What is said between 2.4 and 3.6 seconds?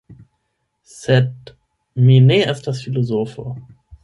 estas filozofo.